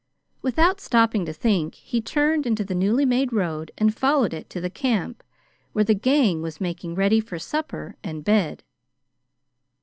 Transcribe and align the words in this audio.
Without 0.41 0.79
stopping 0.81 1.25
to 1.27 1.31
think, 1.31 1.75
he 1.75 2.01
turned 2.01 2.47
into 2.47 2.63
the 2.63 2.73
newly 2.73 3.05
made 3.05 3.31
road 3.31 3.69
and 3.77 3.95
followed 3.95 4.33
it 4.33 4.49
to 4.49 4.59
the 4.59 4.67
camp, 4.71 5.21
where 5.73 5.85
the 5.85 5.93
gang 5.93 6.41
was 6.41 6.59
making 6.59 6.95
ready 6.95 7.19
for 7.19 7.37
supper 7.37 7.95
and 8.03 8.23
bed. 8.23 8.63